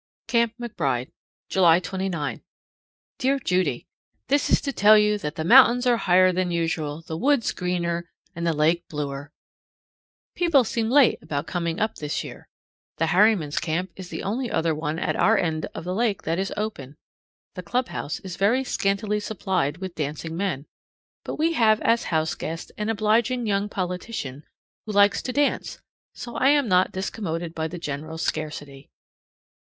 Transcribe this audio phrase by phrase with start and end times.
[0.27, 1.11] CAMP McBRIDE,
[1.47, 2.41] July 29.
[3.19, 3.85] Dear Judy:
[4.29, 8.09] This is to tell you that the mountains are higher than usual, the woods greener,
[8.35, 9.31] and the lake bluer.
[10.33, 12.49] People seem late about coming up this year.
[12.97, 16.39] The Harrimans' camp is the only other one at our end of the lake that
[16.39, 16.97] is open.
[17.53, 20.65] The clubhouse is very scantily supplied with dancing men,
[21.23, 24.45] but we have as house guest an obliging young politician
[24.87, 25.79] who likes to dance,
[26.15, 28.89] so I am not discommoded by the general scarcity.